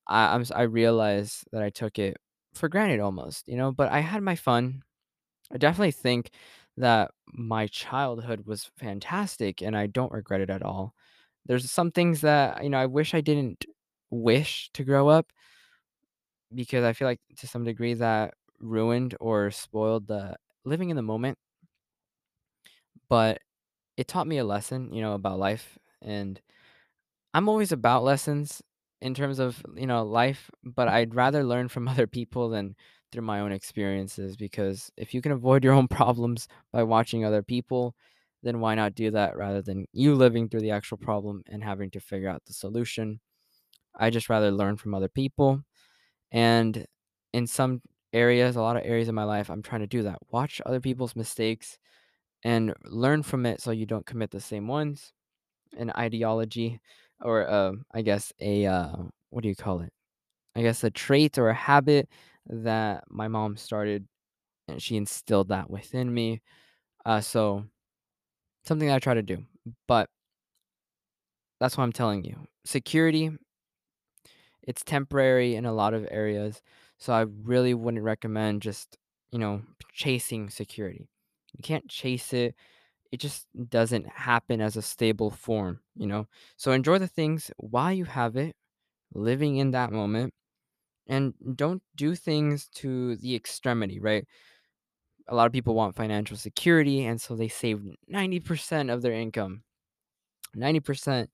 I 0.08 0.34
I'm 0.34 0.44
I 0.54 0.62
realize 0.62 1.44
that 1.52 1.62
I 1.62 1.70
took 1.70 1.98
it 1.98 2.16
for 2.54 2.68
granted 2.68 3.00
almost, 3.00 3.48
you 3.48 3.56
know, 3.56 3.72
but 3.72 3.90
I 3.92 4.00
had 4.00 4.22
my 4.22 4.36
fun. 4.36 4.82
I 5.52 5.58
definitely 5.58 5.92
think 5.92 6.30
that 6.76 7.10
my 7.32 7.66
childhood 7.68 8.46
was 8.46 8.70
fantastic, 8.78 9.62
and 9.62 9.76
I 9.76 9.86
don't 9.88 10.12
regret 10.12 10.40
it 10.42 10.50
at 10.50 10.62
all. 10.62 10.94
There's 11.46 11.70
some 11.70 11.92
things 11.92 12.22
that, 12.22 12.62
you 12.64 12.70
know, 12.70 12.78
I 12.78 12.86
wish 12.86 13.14
I 13.14 13.20
didn't 13.22 13.64
wish 14.10 14.70
to 14.74 14.84
grow 14.84 15.08
up 15.08 15.32
because 16.54 16.84
I 16.84 16.92
feel 16.92 17.08
like 17.08 17.20
to 17.38 17.46
some 17.46 17.64
degree 17.64 17.94
that 17.94 18.34
ruined 18.60 19.14
or 19.20 19.50
spoiled 19.50 20.06
the 20.06 20.36
living 20.64 20.90
in 20.90 20.96
the 20.96 21.02
moment, 21.02 21.38
but 23.08 23.40
it 23.96 24.08
taught 24.08 24.26
me 24.26 24.38
a 24.38 24.44
lesson, 24.44 24.92
you 24.92 25.02
know, 25.02 25.14
about 25.14 25.38
life, 25.40 25.78
and 26.02 26.40
I'm 27.34 27.48
always 27.48 27.72
about 27.72 28.04
lessons 28.04 28.62
in 29.00 29.14
terms 29.14 29.38
of, 29.38 29.62
you 29.76 29.86
know, 29.86 30.04
life, 30.04 30.50
but 30.64 30.88
I'd 30.88 31.14
rather 31.14 31.44
learn 31.44 31.68
from 31.68 31.88
other 31.88 32.06
people 32.06 32.48
than 32.48 32.74
through 33.10 33.22
my 33.22 33.40
own 33.40 33.52
experiences 33.52 34.36
because 34.36 34.90
if 34.96 35.14
you 35.14 35.22
can 35.22 35.32
avoid 35.32 35.64
your 35.64 35.72
own 35.72 35.88
problems 35.88 36.48
by 36.72 36.82
watching 36.82 37.24
other 37.24 37.42
people, 37.42 37.94
then 38.42 38.60
why 38.60 38.74
not 38.74 38.94
do 38.94 39.10
that 39.10 39.36
rather 39.36 39.62
than 39.62 39.86
you 39.92 40.14
living 40.14 40.48
through 40.48 40.60
the 40.60 40.70
actual 40.70 40.96
problem 40.96 41.42
and 41.46 41.64
having 41.64 41.90
to 41.90 42.00
figure 42.00 42.28
out 42.28 42.44
the 42.46 42.52
solution? 42.52 43.20
I 43.96 44.10
just 44.10 44.28
rather 44.28 44.50
learn 44.50 44.76
from 44.76 44.94
other 44.94 45.08
people. 45.08 45.64
And 46.30 46.86
in 47.32 47.46
some 47.46 47.82
areas, 48.12 48.56
a 48.56 48.62
lot 48.62 48.76
of 48.76 48.84
areas 48.84 49.08
of 49.08 49.14
my 49.14 49.24
life, 49.24 49.50
I'm 49.50 49.62
trying 49.62 49.80
to 49.80 49.86
do 49.86 50.02
that. 50.02 50.18
Watch 50.30 50.60
other 50.64 50.80
people's 50.80 51.16
mistakes 51.16 51.78
and 52.44 52.74
learn 52.84 53.22
from 53.22 53.46
it 53.46 53.60
so 53.60 53.70
you 53.72 53.86
don't 53.86 54.06
commit 54.06 54.30
the 54.30 54.40
same 54.40 54.68
ones 54.68 55.12
an 55.76 55.92
ideology 55.96 56.80
or, 57.22 57.50
um, 57.50 57.84
I 57.92 58.02
guess 58.02 58.32
a, 58.40 58.66
uh, 58.66 58.96
what 59.30 59.42
do 59.42 59.48
you 59.48 59.56
call 59.56 59.80
it? 59.80 59.92
I 60.56 60.62
guess 60.62 60.84
a 60.84 60.90
trait 60.90 61.38
or 61.38 61.50
a 61.50 61.54
habit 61.54 62.08
that 62.48 63.04
my 63.10 63.28
mom 63.28 63.56
started, 63.56 64.06
and 64.68 64.82
she 64.82 64.96
instilled 64.96 65.48
that 65.48 65.70
within 65.70 66.12
me. 66.14 66.42
Uh, 67.06 67.20
so 67.20 67.64
something 68.64 68.88
that 68.88 68.96
I 68.96 68.98
try 68.98 69.14
to 69.14 69.22
do, 69.22 69.44
but 69.86 70.08
that's 71.60 71.76
what 71.76 71.84
I'm 71.84 71.92
telling 71.92 72.24
you. 72.24 72.36
Security, 72.64 73.30
it's 74.62 74.82
temporary 74.84 75.54
in 75.54 75.64
a 75.64 75.72
lot 75.72 75.94
of 75.94 76.06
areas, 76.10 76.60
so 76.98 77.12
I 77.12 77.22
really 77.22 77.74
wouldn't 77.74 78.02
recommend 78.02 78.62
just, 78.62 78.98
you 79.30 79.38
know, 79.38 79.62
chasing 79.92 80.50
security. 80.50 81.08
You 81.56 81.62
can't 81.62 81.88
chase 81.88 82.32
it 82.32 82.54
it 83.12 83.18
just 83.20 83.46
doesn't 83.68 84.06
happen 84.08 84.60
as 84.60 84.76
a 84.76 84.82
stable 84.82 85.30
form, 85.30 85.80
you 85.96 86.06
know? 86.06 86.26
So 86.56 86.72
enjoy 86.72 86.98
the 86.98 87.08
things 87.08 87.50
while 87.56 87.92
you 87.92 88.04
have 88.04 88.36
it, 88.36 88.56
living 89.14 89.56
in 89.56 89.72
that 89.72 89.92
moment, 89.92 90.34
and 91.08 91.34
don't 91.56 91.82
do 91.96 92.14
things 92.16 92.68
to 92.76 93.16
the 93.16 93.34
extremity, 93.36 94.00
right? 94.00 94.26
A 95.28 95.34
lot 95.34 95.46
of 95.46 95.52
people 95.52 95.74
want 95.74 95.94
financial 95.94 96.36
security, 96.36 97.04
and 97.04 97.20
so 97.20 97.36
they 97.36 97.48
save 97.48 97.82
90% 98.06 98.88
of 98.90 99.02
their 99.02 99.12
income, 99.12 99.62
90%, 100.54 101.30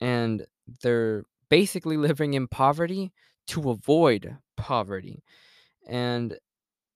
and 0.00 0.46
they're 0.82 1.24
basically 1.50 1.96
living 1.98 2.34
in 2.34 2.48
poverty 2.48 3.12
to 3.48 3.70
avoid 3.70 4.38
poverty. 4.56 5.24
And 5.88 6.38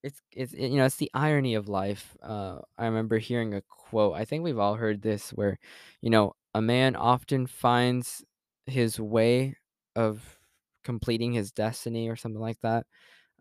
It's 0.05 0.23
it's 0.33 0.55
you 0.55 0.79
know, 0.79 0.87
it's 0.87 0.97
the 0.99 1.11
irony 1.15 1.55
of 1.57 1.69
life. 1.69 2.17
Uh, 2.23 2.61
I 2.79 2.87
remember 2.87 3.19
hearing 3.19 3.55
a 3.55 3.63
quote, 3.91 4.17
I 4.17 4.25
think 4.25 4.45
we've 4.45 4.59
all 4.59 4.77
heard 4.77 5.03
this, 5.03 5.31
where, 5.33 5.59
you 6.03 6.11
know, 6.11 6.35
"A 6.55 6.63
man 6.63 6.97
often 6.97 7.47
finds 7.47 8.25
his 8.67 9.01
way 9.01 9.57
of 9.97 10.39
completing 10.85 11.33
his 11.35 11.53
destiny," 11.53 12.09
or 12.09 12.17
something 12.17 12.41
like 12.43 12.61
that, 12.63 12.87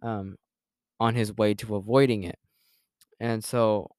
um, 0.03 0.37
on 0.99 1.15
his 1.15 1.35
way 1.37 1.53
to 1.55 1.75
avoiding 1.77 2.23
it. 2.25 2.39
And 3.19 3.43
so, 3.43 3.89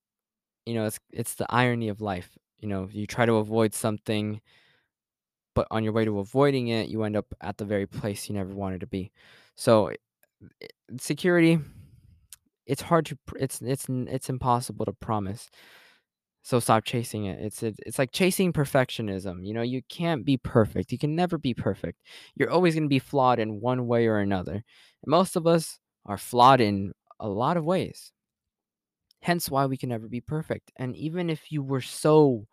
you 0.66 0.74
know, 0.74 0.86
it's 0.86 1.00
it's 1.12 1.34
the 1.36 1.46
irony 1.50 1.88
of 1.90 2.00
life. 2.02 2.38
You 2.60 2.68
know, 2.68 2.88
you 2.92 3.06
try 3.06 3.26
to 3.26 3.34
avoid 3.36 3.74
something, 3.74 4.40
but 5.54 5.66
on 5.70 5.82
your 5.84 5.92
way 5.92 6.04
to 6.04 6.18
avoiding 6.18 6.68
it, 6.68 6.88
you 6.88 7.02
end 7.02 7.16
up 7.16 7.26
at 7.40 7.58
the 7.58 7.64
very 7.64 7.86
place 7.86 8.28
you 8.28 8.34
never 8.34 8.54
wanted 8.54 8.80
to 8.80 8.86
be. 8.86 9.10
So, 9.56 9.92
security, 10.98 11.58
it's 12.66 12.82
hard 12.82 13.06
to 13.06 13.18
it's 13.36 13.60
it's 13.62 13.86
it's 13.88 14.28
impossible 14.28 14.84
to 14.86 14.92
promise. 14.92 15.48
So 16.42 16.58
stop 16.58 16.84
chasing 16.84 17.26
it. 17.26 17.38
It's 17.40 17.62
it's 17.62 17.78
it's 17.86 17.98
like 17.98 18.12
chasing 18.12 18.52
perfectionism, 18.52 19.46
you 19.46 19.52
know, 19.54 19.62
you 19.62 19.82
can't 19.88 20.24
be 20.24 20.36
perfect. 20.38 20.90
You 20.92 20.98
can 20.98 21.14
never 21.14 21.38
be 21.38 21.54
perfect. 21.54 22.02
You're 22.34 22.50
always 22.50 22.74
gonna 22.74 22.88
be 22.88 22.98
flawed 22.98 23.38
in 23.38 23.60
one 23.60 23.86
way 23.86 24.06
or 24.06 24.18
another. 24.18 24.52
And 24.54 24.64
most 25.06 25.36
of 25.36 25.46
us 25.46 25.78
are 26.06 26.18
flawed 26.18 26.60
in 26.60 26.92
a 27.20 27.28
lot 27.28 27.56
of 27.56 27.64
ways. 27.64 28.12
Hence 29.22 29.50
why 29.50 29.64
we 29.66 29.76
can 29.78 29.88
never 29.88 30.08
be 30.08 30.20
perfect. 30.20 30.72
And 30.76 30.94
even 30.96 31.30
if 31.30 31.50
you 31.52 31.62
were 31.62 31.80
so, 31.80 32.46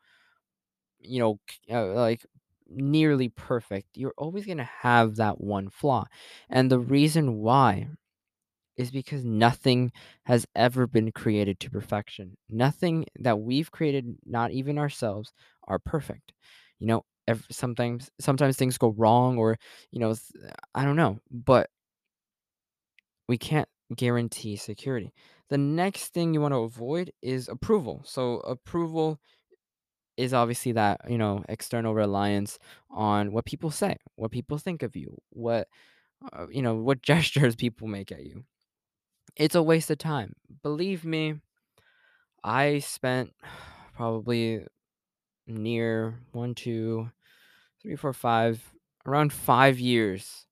you 0.99 1.19
know, 1.19 1.39
uh, 1.71 1.93
like, 1.93 2.25
nearly 2.69 3.29
perfect, 3.29 3.87
you're 3.95 4.13
always 4.17 4.45
gonna 4.45 4.69
have 4.81 5.15
that 5.17 5.39
one 5.39 5.69
flaw. 5.69 6.05
And 6.49 6.69
the 6.71 6.79
reason 6.79 7.35
why 7.37 7.87
is 8.77 8.91
because 8.91 9.23
nothing 9.23 9.91
has 10.25 10.45
ever 10.55 10.87
been 10.87 11.11
created 11.11 11.59
to 11.61 11.69
perfection. 11.71 12.37
Nothing 12.49 13.05
that 13.19 13.39
we've 13.39 13.71
created, 13.71 14.15
not 14.25 14.51
even 14.51 14.77
ourselves, 14.77 15.33
are 15.67 15.79
perfect. 15.79 16.33
You 16.79 16.87
know, 16.87 17.05
ev 17.27 17.45
sometimes 17.51 18.09
sometimes 18.19 18.57
things 18.57 18.77
go 18.77 18.89
wrong 18.97 19.37
or, 19.37 19.57
you 19.91 19.99
know, 19.99 20.15
I 20.75 20.85
don't 20.85 20.95
know, 20.95 21.19
but 21.31 21.69
we 23.27 23.37
can't 23.37 23.67
guarantee 23.95 24.55
security. 24.55 25.13
The 25.49 25.57
next 25.57 26.13
thing 26.13 26.33
you 26.33 26.41
wanna 26.41 26.59
avoid 26.61 27.11
is 27.21 27.47
approval. 27.47 28.01
So, 28.05 28.39
approval 28.39 29.19
is 30.17 30.33
obviously 30.33 30.71
that, 30.73 31.01
you 31.09 31.17
know, 31.17 31.43
external 31.49 31.93
reliance 31.93 32.59
on 32.89 33.31
what 33.31 33.45
people 33.45 33.71
say, 33.71 33.97
what 34.15 34.31
people 34.31 34.57
think 34.57 34.83
of 34.83 34.95
you, 34.95 35.17
what, 35.29 35.67
uh, 36.33 36.47
you 36.51 36.61
know, 36.61 36.75
what 36.75 37.01
gestures 37.03 37.55
people 37.55 37.87
make 37.87 38.11
at 38.11 38.25
you. 38.25 38.45
It's 39.37 39.55
a 39.55 39.63
waste 39.63 39.89
of 39.89 39.99
time. 39.99 40.35
Believe 40.63 41.05
me, 41.05 41.39
I 42.43 42.79
spent 42.79 43.33
probably 43.95 44.65
near 45.47 46.19
1, 46.33 46.55
2, 46.55 47.11
3, 47.81 47.95
4, 47.97 48.13
5, 48.13 48.73
around 49.05 49.33
5 49.33 49.79
years, 49.79 50.47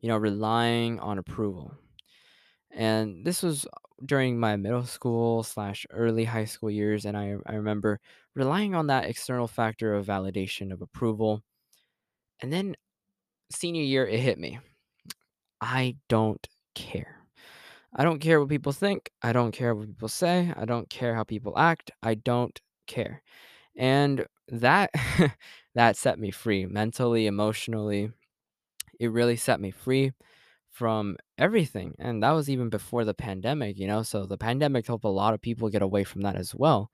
you 0.00 0.08
know, 0.08 0.16
relying 0.16 0.98
on 1.00 1.18
approval. 1.18 1.74
And 2.70 3.24
this 3.24 3.42
was 3.42 3.66
during 4.04 4.40
my 4.40 4.56
middle 4.56 4.84
school 4.86 5.42
slash 5.42 5.86
early 5.90 6.24
high 6.24 6.44
school 6.46 6.70
years, 6.70 7.04
and 7.06 7.16
I 7.16 7.36
I 7.46 7.54
remember 7.54 8.00
relying 8.34 8.74
on 8.74 8.88
that 8.88 9.06
external 9.06 9.48
factor 9.48 9.94
of 9.94 10.06
validation 10.06 10.72
of 10.72 10.82
approval. 10.82 11.42
And 12.40 12.52
then 12.52 12.76
senior 13.52 13.82
year, 13.82 14.06
it 14.06 14.20
hit 14.20 14.38
me. 14.38 14.60
I 15.62 15.96
don't 16.08 16.46
care. 16.74 17.19
I 17.94 18.04
don't 18.04 18.20
care 18.20 18.40
what 18.40 18.48
people 18.48 18.72
think. 18.72 19.10
I 19.22 19.32
don't 19.32 19.52
care 19.52 19.74
what 19.74 19.88
people 19.88 20.08
say. 20.08 20.52
I 20.56 20.64
don't 20.64 20.88
care 20.88 21.14
how 21.14 21.24
people 21.24 21.58
act. 21.58 21.90
I 22.02 22.14
don't 22.14 22.58
care. 22.86 23.22
And 23.76 24.26
that 24.48 24.90
that 25.74 25.96
set 25.96 26.18
me 26.18 26.30
free 26.30 26.66
mentally, 26.66 27.26
emotionally. 27.26 28.12
It 29.00 29.10
really 29.10 29.36
set 29.36 29.60
me 29.60 29.70
free 29.70 30.12
from 30.70 31.16
everything. 31.38 31.94
And 31.98 32.22
that 32.22 32.30
was 32.32 32.48
even 32.48 32.68
before 32.68 33.04
the 33.04 33.14
pandemic, 33.14 33.78
you 33.78 33.86
know? 33.86 34.02
So 34.02 34.24
the 34.26 34.38
pandemic 34.38 34.86
helped 34.86 35.04
a 35.04 35.08
lot 35.08 35.34
of 35.34 35.42
people 35.42 35.68
get 35.68 35.82
away 35.82 36.04
from 36.04 36.22
that 36.22 36.36
as 36.36 36.54
well 36.54 36.90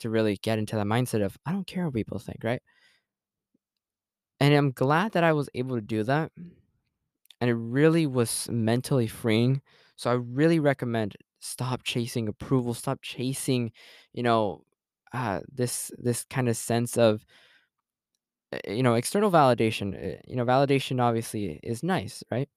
to 0.00 0.10
really 0.10 0.36
get 0.42 0.58
into 0.58 0.76
the 0.76 0.84
mindset 0.84 1.24
of 1.24 1.38
I 1.46 1.52
don't 1.52 1.66
care 1.66 1.84
what 1.86 1.94
people 1.94 2.18
think, 2.18 2.44
right? 2.44 2.62
And 4.40 4.54
I'm 4.54 4.72
glad 4.72 5.12
that 5.12 5.24
I 5.24 5.32
was 5.32 5.48
able 5.54 5.76
to 5.76 5.82
do 5.82 6.02
that. 6.04 6.30
And 7.40 7.50
it 7.50 7.54
really 7.54 8.06
was 8.06 8.48
mentally 8.50 9.06
freeing. 9.06 9.62
So 9.96 10.10
I 10.10 10.14
really 10.14 10.60
recommend 10.60 11.16
stop 11.40 11.82
chasing 11.84 12.28
approval, 12.28 12.74
stop 12.74 13.00
chasing, 13.02 13.72
you 14.12 14.22
know, 14.22 14.64
uh, 15.12 15.40
this 15.52 15.90
this 15.98 16.24
kind 16.24 16.48
of 16.48 16.56
sense 16.56 16.96
of 16.98 17.24
uh, 18.52 18.58
you 18.68 18.82
know 18.82 18.94
external 18.94 19.30
validation. 19.30 19.94
uh, 19.94 20.20
You 20.26 20.36
know, 20.36 20.44
validation 20.44 21.00
obviously 21.02 21.60
is 21.62 21.82
nice, 21.82 22.22
right? 22.30 22.48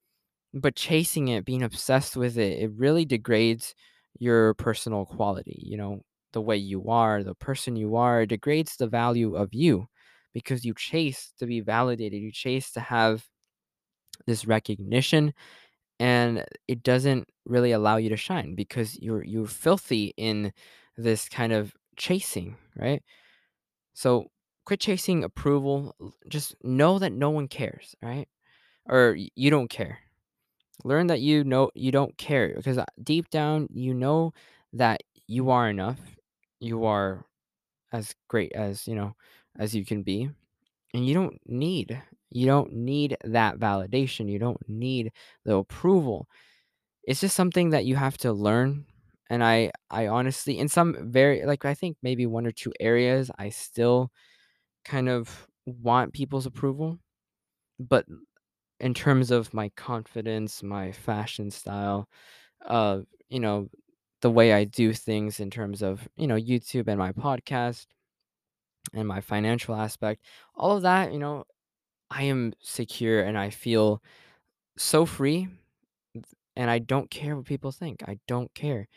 But 0.54 0.76
chasing 0.76 1.28
it, 1.28 1.44
being 1.44 1.62
obsessed 1.64 2.16
with 2.16 2.38
it, 2.38 2.60
it 2.62 2.72
really 2.76 3.06
degrades 3.06 3.74
your 4.20 4.54
personal 4.54 5.06
quality. 5.06 5.60
You 5.64 5.78
know, 5.78 6.02
the 6.32 6.42
way 6.42 6.56
you 6.58 6.88
are, 6.90 7.24
the 7.24 7.34
person 7.36 7.76
you 7.76 7.96
are, 7.96 8.26
degrades 8.26 8.76
the 8.78 8.88
value 8.88 9.36
of 9.36 9.54
you 9.54 9.88
because 10.34 10.64
you 10.64 10.74
chase 10.76 11.32
to 11.40 11.46
be 11.46 11.60
validated. 11.60 12.22
You 12.22 12.32
chase 12.32 12.72
to 12.72 12.80
have 12.80 13.26
this 14.26 14.46
recognition 14.46 15.32
and 16.00 16.44
it 16.68 16.82
doesn't 16.82 17.28
really 17.46 17.72
allow 17.72 17.96
you 17.96 18.08
to 18.10 18.16
shine 18.16 18.54
because 18.54 18.98
you're 19.00 19.24
you're 19.24 19.46
filthy 19.46 20.14
in 20.16 20.52
this 20.96 21.28
kind 21.28 21.52
of 21.52 21.74
chasing, 21.96 22.56
right? 22.76 23.02
So 23.94 24.30
quit 24.64 24.80
chasing 24.80 25.24
approval. 25.24 25.94
Just 26.28 26.54
know 26.62 26.98
that 26.98 27.12
no 27.12 27.30
one 27.30 27.48
cares, 27.48 27.94
right? 28.02 28.28
Or 28.86 29.16
you 29.36 29.50
don't 29.50 29.70
care. 29.70 30.00
Learn 30.84 31.08
that 31.08 31.20
you 31.20 31.44
know 31.44 31.70
you 31.74 31.92
don't 31.92 32.16
care 32.18 32.54
because 32.56 32.78
uh, 32.78 32.84
deep 33.02 33.30
down 33.30 33.68
you 33.72 33.94
know 33.94 34.32
that 34.72 35.02
you 35.26 35.50
are 35.50 35.68
enough. 35.68 36.00
You 36.60 36.84
are 36.86 37.26
as 37.92 38.14
great 38.28 38.52
as, 38.54 38.86
you 38.88 38.94
know, 38.94 39.14
as 39.58 39.74
you 39.74 39.84
can 39.84 40.02
be 40.02 40.30
and 40.94 41.06
you 41.06 41.14
don't 41.14 41.38
need 41.46 42.02
you 42.30 42.46
don't 42.46 42.72
need 42.74 43.16
that 43.24 43.58
validation. 43.58 44.30
You 44.30 44.38
don't 44.38 44.60
need 44.68 45.12
the 45.44 45.56
approval 45.56 46.28
It's 47.04 47.20
just 47.20 47.36
something 47.36 47.70
that 47.70 47.84
you 47.86 47.96
have 47.96 48.18
to 48.18 48.32
learn, 48.32 48.86
and 49.30 49.42
I 49.44 49.72
I 49.90 50.08
honestly 50.08 50.58
in 50.58 50.68
some 50.68 50.96
very 51.12 51.44
like, 51.46 51.64
I 51.64 51.74
think 51.74 51.96
maybe 52.02 52.26
1 52.26 52.46
or 52.46 52.52
2 52.52 52.72
areas, 52.80 53.30
I 53.38 53.50
still 53.50 54.10
kind 54.84 55.08
of 55.08 55.48
want 55.66 56.14
people's 56.14 56.46
approval, 56.46 56.98
but 57.80 58.06
in 58.80 58.94
terms 58.94 59.30
of 59.30 59.54
my 59.54 59.70
confidence, 59.76 60.62
my 60.62 60.92
fashion 60.92 61.50
style, 61.50 62.08
uh, 62.66 63.00
you 63.30 63.40
know, 63.40 63.68
the 64.22 64.30
way 64.30 64.52
I 64.54 64.64
do 64.64 64.92
things 64.94 65.40
in 65.40 65.50
terms 65.50 65.82
of, 65.82 66.08
you 66.16 66.26
know, 66.28 66.36
YouTube 66.36 66.88
and 66.88 66.98
my 66.98 67.12
podcast 67.12 67.86
and 68.94 69.08
my 69.08 69.20
financial 69.20 69.74
aspect, 69.74 70.22
all 70.54 70.76
of 70.76 70.82
that, 70.82 71.12
you 71.12 71.18
know, 71.18 71.44
I 72.10 72.24
am 72.24 72.54
secure 72.60 73.22
and 73.22 73.38
I 73.38 73.50
feel 73.50 74.02
so 74.78 75.06
free, 75.06 75.48
and 76.56 76.70
I 76.70 76.78
don't 76.78 77.10
care 77.10 77.36
what 77.36 77.44
people 77.44 77.72
think. 77.72 78.02
I 78.06 78.18
don't 78.26 78.52
care. 78.54 78.88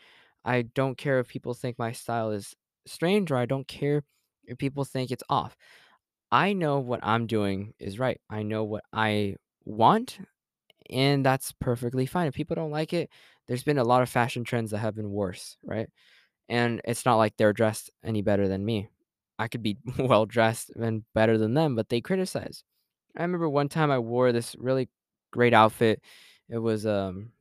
I 0.46 0.64
don't 0.64 0.98
care 0.98 1.20
if 1.20 1.30
people 1.30 1.54
think 1.54 1.80
my 1.80 1.92
style 1.92 2.32
is 2.32 2.56
strange 2.88 3.32
or 3.32 3.38
I 3.38 3.48
don't 3.48 3.68
care 3.68 4.04
if 4.46 4.58
people 4.58 4.86
think 4.86 5.12
it's 5.12 5.24
off. 5.30 5.58
I 6.32 6.54
know 6.54 6.80
what 6.80 7.02
I'm 7.04 7.28
doing 7.28 7.74
is 7.80 8.00
right. 8.00 8.22
I 8.30 8.44
know 8.44 8.64
what 8.64 8.84
I 8.94 9.36
want, 9.66 10.20
and 10.90 11.26
that's 11.26 11.54
perfectly 11.54 12.06
fine. 12.06 12.28
If 12.28 12.36
people 12.36 12.56
don't 12.56 12.72
like 12.72 12.94
it, 12.94 13.10
there's 13.48 13.64
been 13.64 13.80
a 13.80 13.84
lot 13.84 14.04
of 14.04 14.10
fashion 14.10 14.44
trends 14.44 14.72
that 14.72 14.80
have 14.80 14.96
been 14.96 15.12
worse, 15.12 15.58
right? 15.64 15.90
And 16.50 16.82
it's 16.86 17.06
not 17.06 17.18
like 17.18 17.38
they're 17.38 17.54
dressed 17.54 17.92
any 18.04 18.22
better 18.22 18.48
than 18.48 18.66
me. 18.66 18.90
I 19.42 19.48
could 19.50 19.64
be 19.64 19.78
well 20.00 20.26
dressed 20.26 20.72
and 20.72 21.04
better 21.16 21.38
than 21.38 21.56
them, 21.56 21.76
but 21.76 21.90
they 21.90 22.02
criticize. 22.02 22.64
I 23.18 23.24
remember 23.24 23.50
one 23.50 23.70
time 23.70 23.92
I 23.92 24.00
wore 24.00 24.32
this 24.32 24.56
really 24.60 24.90
great 25.32 25.54
outfit. 25.54 26.02
It 26.50 26.60
was 26.60 26.86
um 26.86 27.32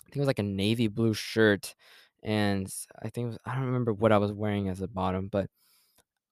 I 0.00 0.04
think 0.06 0.16
it 0.16 0.20
was 0.20 0.26
like 0.28 0.38
a 0.40 0.44
navy 0.44 0.88
blue 0.88 1.14
shirt, 1.14 1.74
and 2.22 2.72
I 3.02 3.10
think 3.10 3.26
it 3.26 3.28
was 3.28 3.38
I 3.46 3.54
don't 3.56 3.66
remember 3.66 3.92
what 3.92 4.12
I 4.12 4.18
was 4.18 4.32
wearing 4.32 4.68
as 4.68 4.80
a 4.82 4.88
bottom, 4.88 5.28
but 5.28 5.50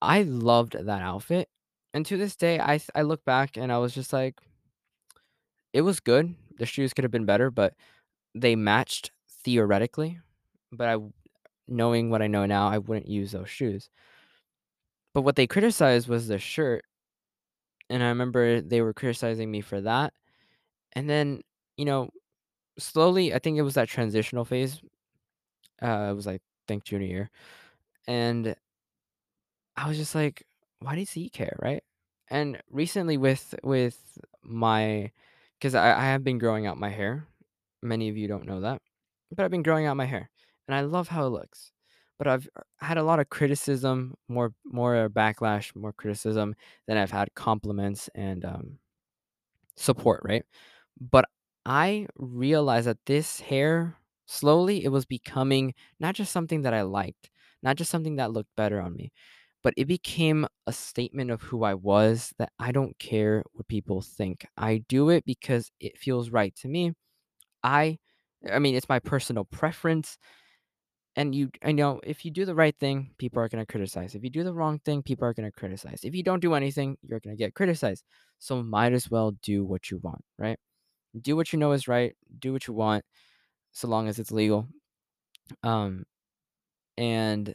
I 0.03 0.23
loved 0.25 0.75
that 0.75 1.03
outfit, 1.03 1.49
and 1.95 2.07
to 2.07 2.17
this 2.19 2.37
day, 2.37 2.61
I 2.61 2.81
I 2.95 3.03
look 3.03 3.25
back 3.25 3.57
and 3.59 3.73
I 3.73 3.79
was 3.79 3.95
just 3.95 4.13
like, 4.13 4.37
"It 5.73 5.83
was 5.83 6.01
good. 6.01 6.35
The 6.59 6.67
shoes 6.67 6.93
could 6.93 7.05
have 7.05 7.11
been 7.13 7.25
better, 7.27 7.51
but 7.51 7.75
they 8.35 8.57
matched 8.57 9.13
theoretically, 9.29 10.21
but 10.73 10.89
I 10.89 10.99
knowing 11.69 12.11
what 12.11 12.23
I 12.23 12.29
know 12.29 12.47
now, 12.47 12.69
I 12.69 12.79
wouldn't 12.79 13.09
use 13.09 13.33
those 13.33 13.51
shoes." 13.51 13.91
But 15.17 15.23
what 15.23 15.35
they 15.35 15.49
criticized 15.49 16.07
was 16.09 16.29
the 16.29 16.39
shirt, 16.39 16.85
and 17.89 18.03
I 18.03 18.09
remember 18.09 18.61
they 18.61 18.81
were 18.81 18.93
criticizing 18.93 19.51
me 19.51 19.61
for 19.61 19.81
that, 19.81 20.13
and 20.95 21.11
then, 21.11 21.43
you 21.77 21.85
know, 21.85 22.11
slowly, 22.79 23.35
I 23.35 23.41
think 23.41 23.59
it 23.59 23.63
was 23.63 23.75
that 23.75 23.89
transitional 23.89 24.45
phase 24.45 24.81
Uh, 25.83 26.09
it 26.11 26.15
was, 26.15 26.27
I 26.27 26.41
think, 26.69 26.85
junior 26.85 27.07
year, 27.07 27.31
and 28.07 28.57
I 29.77 29.89
was 29.89 29.97
just 29.99 30.15
like, 30.15 30.45
"Why 30.81 30.97
does 30.97 31.13
he 31.13 31.29
care?" 31.29 31.57
Right? 31.61 31.83
And 32.29 32.61
recently 32.71 33.17
with 33.17 33.55
with 33.63 34.19
my, 34.43 35.13
cause 35.61 35.75
I 35.75 35.93
I 35.99 36.05
have 36.07 36.25
been 36.25 36.39
growing 36.39 36.67
out 36.67 36.79
my 36.79 36.91
hair. 36.91 37.27
Many 37.83 38.09
of 38.09 38.17
you 38.17 38.29
don't 38.29 38.47
know 38.47 38.61
that, 38.61 38.83
but 39.31 39.45
I've 39.45 39.51
been 39.51 39.63
growing 39.63 39.87
out 39.87 39.97
my 39.97 40.07
hair, 40.07 40.31
and 40.69 40.75
I 40.75 40.81
love 40.83 41.09
how 41.09 41.27
it 41.27 41.31
looks. 41.31 41.73
But 42.19 42.29
I've 42.29 42.49
er 42.57 42.65
had 42.81 42.99
a 42.99 43.03
lot 43.03 43.21
of 43.21 43.29
criticism, 43.31 44.15
more 44.29 44.53
more 44.65 45.09
backlash, 45.11 45.75
more 45.77 45.93
criticism 45.93 46.55
than 46.87 46.97
I've 46.99 47.11
had 47.11 47.35
compliments 47.35 48.09
and, 48.15 48.45
um, 48.45 48.79
support, 49.77 50.21
right? 50.25 50.45
But 51.01 51.27
I 51.67 52.07
realized 52.17 52.87
that 52.87 53.05
this 53.07 53.41
hair, 53.41 53.97
slowly, 54.27 54.85
it 54.85 54.89
was 54.89 55.05
becoming 55.07 55.75
not 56.01 56.15
just 56.15 56.33
something 56.33 56.63
that 56.63 56.75
I 56.75 56.83
liked, 56.83 57.31
not 57.63 57.77
just 57.77 57.91
something 57.91 58.17
that 58.17 58.33
looked 58.33 58.55
better 58.57 58.81
on 58.81 58.95
me, 58.95 59.13
but 59.63 59.75
it 59.77 59.87
became 59.87 60.47
a 60.67 60.73
statement 60.73 61.31
of 61.31 61.43
who 61.43 61.65
I 61.65 61.75
was 61.75 62.33
that 62.39 62.53
I 62.59 62.73
don't 62.73 62.99
care 62.99 63.43
what 63.53 63.69
people 63.69 64.01
think. 64.03 64.47
I 64.57 64.85
do 64.89 65.11
it 65.11 65.25
because 65.27 65.71
it 65.81 65.99
feels 65.99 66.31
right 66.31 66.55
to 66.57 66.69
me. 66.69 66.93
I 67.63 67.99
I 68.53 68.59
mean, 68.61 68.75
it's 68.77 68.89
my 68.89 68.99
personal 69.01 69.45
preference, 69.45 70.19
and 71.17 71.35
you 71.35 71.51
I 71.65 71.73
know 71.73 72.01
if 72.05 72.25
you 72.25 72.31
do 72.31 72.45
the 72.45 72.55
right 72.55 72.77
thing, 72.79 73.11
people 73.19 73.41
are 73.43 73.49
gonna 73.49 73.67
criticize. 73.67 74.15
If 74.15 74.25
you 74.25 74.31
do 74.31 74.45
the 74.45 74.55
wrong 74.55 74.79
thing, 74.81 75.03
people 75.03 75.27
are 75.27 75.35
gonna 75.35 75.53
criticize. 75.53 76.01
If 76.05 76.15
you 76.15 76.23
don't 76.23 76.41
do 76.41 76.55
anything, 76.55 76.99
you're 77.03 77.21
gonna 77.21 77.37
get 77.37 77.55
criticized. 77.55 78.05
So 78.39 78.63
might 78.63 78.93
as 78.93 79.11
well 79.11 79.33
do 79.43 79.65
what 79.65 79.91
you 79.91 79.99
want, 80.03 80.25
right? 80.39 80.59
Do 81.21 81.37
what 81.37 81.53
you 81.53 81.59
know 81.61 81.73
is 81.73 81.89
right, 81.89 82.17
do 82.41 82.53
what 82.53 82.67
you 82.69 82.75
want, 82.75 83.05
so 83.73 83.89
long 83.89 84.09
as 84.09 84.19
it's 84.21 84.33
legal. 84.33 84.69
Um, 85.63 86.05
and, 86.99 87.55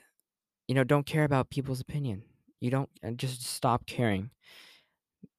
you 0.68 0.76
know, 0.76 0.84
don't 0.86 1.06
care 1.06 1.24
about 1.26 1.50
people's 1.52 1.82
opinion. 1.82 2.24
You 2.62 2.72
don't 2.72 2.90
and 3.04 3.20
just 3.20 3.44
stop 3.46 3.86
caring. 3.88 4.32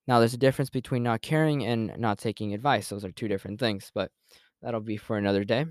Now 0.06 0.18
there's 0.18 0.34
a 0.34 0.38
difference 0.38 0.70
between 0.70 1.02
not 1.02 1.22
caring 1.22 1.64
and 1.64 1.96
not 1.98 2.18
taking 2.18 2.54
advice. 2.54 2.88
Those 2.88 3.04
are 3.04 3.12
2 3.12 3.28
different 3.28 3.58
things, 3.60 3.90
but 3.94 4.10
that'll 4.60 4.80
be 4.80 4.96
for 4.96 5.16
another 5.16 5.44
day. 5.44 5.66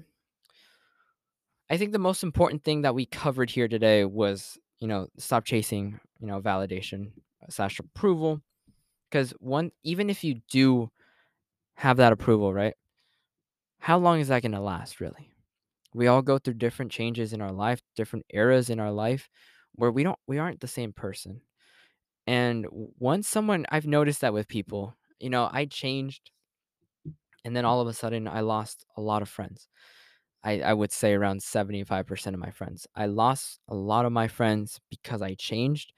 I 1.72 1.78
think 1.78 1.94
the 1.94 2.00
most 2.00 2.22
important 2.22 2.66
thing 2.66 2.82
that 2.82 2.94
we 2.94 3.06
covered 3.06 3.50
here 3.50 3.70
today 3.70 4.04
was, 4.04 4.58
you 4.80 4.90
know, 4.90 5.08
stop 5.18 5.46
chasing, 5.46 6.02
you 6.20 6.28
know, 6.28 6.42
validation 6.42 7.14
slash 7.50 7.80
approval, 7.80 8.42
'cause 9.12 9.32
one 9.40 9.72
even 9.84 10.10
if 10.10 10.24
you 10.24 10.42
do 10.50 10.92
have 11.76 11.98
that 11.98 12.14
approval, 12.14 12.54
right? 12.54 12.76
How 13.80 13.98
long 13.98 14.20
is 14.20 14.28
that 14.28 14.44
gonna 14.44 14.62
last, 14.62 15.00
really? 15.02 15.32
We 15.94 16.08
all 16.08 16.22
go 16.22 16.38
through 16.40 16.56
different 16.56 16.92
changes 16.92 17.34
in 17.34 17.42
our 17.42 17.52
life, 17.52 17.82
different 17.96 18.26
eras 18.32 18.70
in 18.70 18.80
our 18.80 18.92
life, 18.92 19.30
where 19.74 19.92
we 19.92 20.04
don't 20.04 20.20
we 20.28 20.38
aren't 20.38 20.60
the 20.62 20.68
same 20.68 20.94
person. 20.94 21.42
And 22.28 22.68
once 22.72 23.28
someone 23.28 23.66
I've 23.70 23.88
noticed 23.88 24.22
that 24.22 24.34
with 24.34 24.48
people, 24.50 24.98
you 25.20 25.30
know, 25.30 25.50
I 25.52 25.66
changed 25.66 26.32
and 27.46 27.56
then 27.56 27.66
all 27.66 27.82
of 27.82 27.88
a 27.88 27.94
sudden, 27.94 28.28
I 28.28 28.42
lost 28.42 28.86
a 28.98 29.02
lot 29.02 29.22
of 29.22 29.30
friends. 29.30 29.68
I 30.44 30.62
I 30.62 30.74
would 30.74 30.92
say 30.92 31.14
around 31.14 31.44
75% 31.44 32.34
of 32.36 32.40
my 32.40 32.52
friends. 32.52 32.88
I 32.96 33.06
lost 33.08 33.60
a 33.68 33.76
lot 33.76 34.06
of 34.06 34.12
my 34.12 34.28
friends 34.28 34.80
because 34.90 35.22
I 35.22 35.36
changed, 35.36 35.94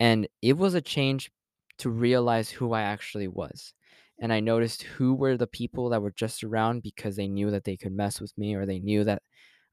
and 0.00 0.28
it 0.42 0.56
was 0.58 0.74
a 0.74 0.80
change 0.80 1.30
to 1.78 1.90
realize 1.90 2.50
who 2.50 2.72
I 2.72 2.82
actually 2.82 3.28
was. 3.28 3.74
And 4.20 4.32
I 4.32 4.40
noticed 4.40 4.82
who 4.82 5.14
were 5.14 5.36
the 5.36 5.46
people 5.46 5.90
that 5.90 6.02
were 6.02 6.10
just 6.12 6.42
around 6.44 6.82
because 6.82 7.16
they 7.16 7.28
knew 7.28 7.50
that 7.52 7.64
they 7.64 7.76
could 7.76 7.92
mess 7.92 8.20
with 8.20 8.36
me 8.38 8.54
or 8.56 8.66
they 8.66 8.80
knew 8.80 9.04
that, 9.04 9.22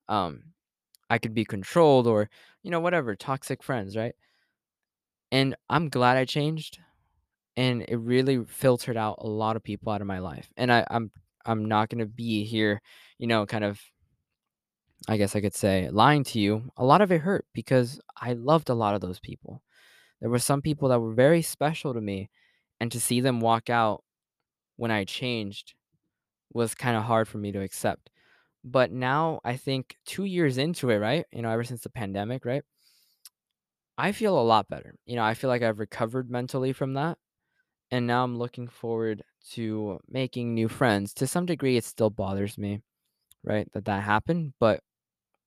um, 0.09 0.53
I 1.09 1.19
could 1.19 1.33
be 1.35 1.45
controlled 1.45 2.07
or, 2.07 2.29
you 2.63 2.71
know, 2.71 2.79
whatever, 2.81 3.15
toxic 3.15 3.63
friends, 3.63 3.97
right? 3.97 4.15
And 5.31 5.55
I'm 5.69 5.89
glad 5.89 6.17
I 6.17 6.25
changed, 6.25 6.79
and 7.57 7.83
it 7.87 7.97
really 7.97 8.45
filtered 8.45 8.97
out 8.97 9.17
a 9.21 9.27
lot 9.27 9.55
of 9.55 9.63
people 9.63 9.91
out 9.93 10.01
of 10.01 10.07
my 10.07 10.19
life. 10.19 10.51
And 10.57 10.71
I 10.71 10.85
I'm 10.89 11.11
I'm 11.45 11.65
not 11.65 11.89
gonna 11.89 12.05
be 12.07 12.45
here, 12.45 12.81
you 13.19 13.27
know, 13.27 13.45
kind 13.45 13.63
of 13.63 13.81
I 15.07 15.17
guess 15.17 15.35
I 15.35 15.41
could 15.41 15.53
say, 15.53 15.89
lying 15.89 16.23
to 16.25 16.39
you. 16.39 16.71
A 16.77 16.85
lot 16.85 17.01
of 17.01 17.11
it 17.11 17.21
hurt 17.21 17.45
because 17.53 17.99
I 18.17 18.33
loved 18.33 18.69
a 18.69 18.73
lot 18.73 18.95
of 18.95 19.01
those 19.01 19.19
people. 19.19 19.61
There 20.21 20.29
were 20.31 20.39
some 20.39 20.61
people 20.61 20.89
that 20.89 20.99
were 21.01 21.13
very 21.13 21.41
special 21.43 21.93
to 21.93 22.01
me, 22.01 22.29
and 22.79 22.91
to 22.91 22.99
see 23.01 23.21
them 23.21 23.41
walk 23.41 23.69
out 23.69 24.03
when 24.77 24.91
I 24.91 25.05
changed 25.05 25.75
was 26.53 26.75
kinda 26.75 27.01
hard 27.01 27.27
for 27.27 27.37
me 27.39 27.51
to 27.53 27.61
accept. 27.61 28.11
But 28.63 28.91
now 28.91 29.41
I 29.45 29.57
think 29.57 29.97
2 30.05 30.25
years 30.25 30.57
into 30.59 30.89
it, 30.91 30.97
right? 30.97 31.25
You 31.31 31.43
know, 31.43 31.51
ever 31.51 31.63
since 31.65 31.83
the 31.83 31.89
pandemic, 31.89 32.45
right? 32.45 32.63
I 33.97 34.11
feel 34.11 34.39
a 34.39 34.43
lot 34.43 34.67
better. 34.69 34.95
You 35.05 35.15
know, 35.15 35.23
I 35.23 35.33
feel 35.33 35.49
like 35.49 35.61
I've 35.61 35.79
recovered 35.79 36.29
mentally 36.29 36.73
from 36.73 36.93
that, 36.93 37.17
and 37.91 38.07
now 38.07 38.23
I'm 38.23 38.37
looking 38.37 38.67
forward 38.67 39.23
to 39.53 39.99
making 40.09 40.53
new 40.55 40.67
friends. 40.69 41.13
To 41.15 41.27
some 41.27 41.45
degree, 41.45 41.77
it 41.77 41.85
still 41.85 42.09
bothers 42.11 42.57
me, 42.57 42.81
right, 43.45 43.67
that 43.73 43.85
that 43.85 44.03
happened, 44.03 44.53
but 44.59 44.81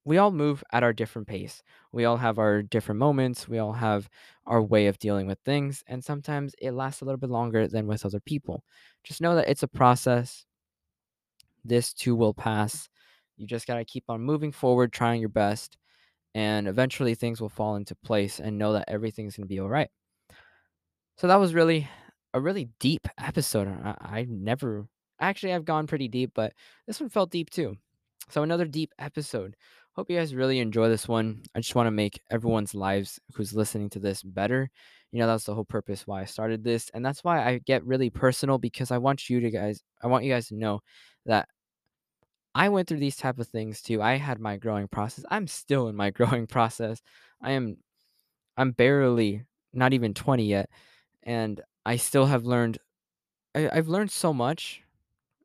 we 0.04 0.18
all 0.18 0.30
move 0.32 0.64
at 0.72 0.82
our 0.82 0.92
different 0.92 1.28
pace. 1.28 1.62
We 1.92 2.04
all 2.06 2.16
have 2.18 2.38
our 2.38 2.62
different 2.62 2.98
moments, 3.00 3.48
we 3.48 3.58
all 3.58 3.74
have 3.74 4.08
our 4.46 4.62
way 4.62 4.86
of 4.88 4.98
dealing 4.98 5.26
with 5.26 5.38
things, 5.44 5.84
and 5.86 6.04
sometimes 6.04 6.54
it 6.60 6.72
lasts 6.72 7.02
a 7.02 7.04
little 7.04 7.18
bit 7.20 7.30
longer 7.30 7.68
than 7.68 7.86
with 7.86 8.06
other 8.06 8.20
people. 8.20 8.64
Just 9.04 9.20
know 9.20 9.34
that 9.36 9.48
it's 9.48 9.62
a 9.64 9.68
process. 9.68 10.46
This 11.64 11.92
too 11.92 12.16
will 12.16 12.34
pass. 12.34 12.88
You 13.36 13.46
just 13.46 13.66
gotta 13.66 13.84
keep 13.84 14.04
on 14.08 14.20
moving 14.22 14.50
forward, 14.52 14.92
trying 14.92 15.20
your 15.20 15.28
best, 15.28 15.76
and 16.34 16.68
eventually 16.68 17.14
things 17.14 17.40
will 17.40 17.50
fall 17.50 17.76
into 17.76 17.94
place 17.96 18.40
and 18.40 18.58
know 18.58 18.74
that 18.74 18.88
everything's 18.88 19.36
gonna 19.36 19.46
be 19.46 19.60
alright. 19.60 19.90
So 21.16 21.26
that 21.26 21.36
was 21.36 21.54
really 21.54 21.88
a 22.34 22.40
really 22.40 22.68
deep 22.78 23.06
episode. 23.18 23.68
I 23.68 23.96
I 24.00 24.26
never 24.28 24.86
actually, 25.20 25.52
I've 25.52 25.64
gone 25.64 25.86
pretty 25.86 26.08
deep, 26.08 26.32
but 26.34 26.52
this 26.86 27.00
one 27.00 27.10
felt 27.10 27.30
deep 27.30 27.50
too. 27.50 27.76
So 28.30 28.42
another 28.42 28.66
deep 28.66 28.92
episode. 28.98 29.56
Hope 29.92 30.10
you 30.10 30.18
guys 30.18 30.34
really 30.34 30.60
enjoy 30.60 30.88
this 30.88 31.08
one. 31.08 31.42
I 31.54 31.60
just 31.60 31.74
wanna 31.74 31.90
make 31.90 32.20
everyone's 32.30 32.74
lives 32.74 33.18
who's 33.34 33.54
listening 33.54 33.90
to 33.90 33.98
this 33.98 34.22
better. 34.22 34.70
You 35.12 35.20
know, 35.20 35.26
that's 35.26 35.44
the 35.44 35.54
whole 35.54 35.64
purpose 35.64 36.06
why 36.06 36.22
I 36.22 36.24
started 36.26 36.62
this, 36.62 36.90
and 36.94 37.04
that's 37.04 37.24
why 37.24 37.44
I 37.44 37.58
get 37.58 37.84
really 37.84 38.10
personal 38.10 38.58
because 38.58 38.90
I 38.90 38.98
want 38.98 39.28
you 39.30 39.40
to 39.40 39.50
guys 39.50 39.82
I 40.02 40.06
want 40.08 40.24
you 40.24 40.32
guys 40.32 40.48
to 40.48 40.56
know 40.56 40.80
that 41.26 41.48
I 42.54 42.68
went 42.68 42.88
through 42.88 42.98
these 42.98 43.16
type 43.16 43.38
of 43.38 43.48
things 43.48 43.82
too. 43.82 44.02
I 44.02 44.16
had 44.16 44.40
my 44.40 44.56
growing 44.56 44.88
process. 44.88 45.24
I'm 45.30 45.46
still 45.46 45.88
in 45.88 45.96
my 45.96 46.10
growing 46.18 46.46
process. 46.46 47.00
I 47.42 47.52
am 47.52 47.76
I'm 48.56 48.72
barely 48.72 49.44
not 49.72 49.92
even 49.92 50.14
20 50.14 50.44
yet, 50.46 50.70
and 51.22 51.60
I 51.86 51.96
still 51.96 52.26
have 52.26 52.44
learned 52.44 52.78
I 53.54 53.70
I've 53.70 53.88
learned 53.88 54.10
so 54.10 54.34
much, 54.34 54.82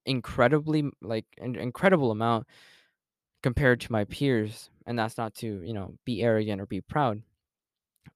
incredibly 0.05 0.89
like, 1.01 1.25
an 1.37 1.55
incredible 1.55 2.11
amount 2.11 2.47
compared 3.43 3.81
to 3.81 3.91
my 3.91 4.05
peers, 4.05 4.69
and 4.87 4.97
that's 4.97 5.17
not 5.17 5.35
to, 5.35 5.61
you 5.63 5.73
know, 5.73 5.95
be 6.05 6.23
arrogant 6.23 6.61
or 6.61 6.65
be 6.65 6.81
proud. 6.81 7.21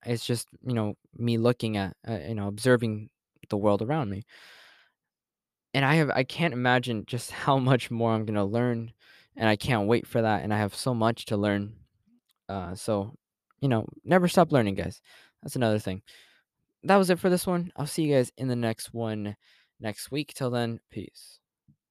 It's 0.05 0.25
just, 0.25 0.47
you 0.65 0.73
know, 0.73 0.95
me 1.17 1.37
looking 1.37 1.77
at, 1.77 1.95
uh, 2.07 2.19
you 2.27 2.35
know, 2.35 2.47
observing 2.47 3.09
the 3.49 3.57
world 3.57 3.81
around 3.81 4.09
me. 4.09 4.23
And 5.73 5.85
I 5.85 5.95
have 5.95 6.09
I 6.09 6.23
can't 6.23 6.53
imagine 6.53 7.05
just 7.05 7.31
how 7.45 7.57
much 7.59 7.91
more 7.91 8.13
I'm 8.13 8.25
gonna 8.25 8.45
learn, 8.45 8.93
and 9.35 9.47
I 9.49 9.55
can't 9.55 9.87
wait 9.87 10.07
for 10.07 10.21
that, 10.21 10.43
and 10.43 10.53
I 10.53 10.57
have 10.57 10.73
so 10.75 10.93
much 10.93 11.25
to 11.25 11.37
learn. 11.37 11.73
Uh, 12.49 12.75
so, 12.75 13.13
you 13.59 13.67
know, 13.67 13.85
never 14.05 14.27
stop 14.27 14.51
learning, 14.51 14.75
guys. 14.75 15.01
That's 15.43 15.55
another 15.57 15.79
thing. 15.79 16.01
That 16.83 16.95
was 16.97 17.09
it 17.09 17.19
for 17.19 17.29
this 17.29 17.45
one. 17.45 17.71
I'll 17.75 17.87
see 17.87 18.03
you 18.03 18.15
guys 18.15 18.31
in 18.37 18.47
the 18.47 18.55
next 18.55 18.93
one 18.93 19.35
next 19.79 20.11
week. 20.11 20.33
Till 20.33 20.49
then, 20.49 20.79
peace. 20.89 21.39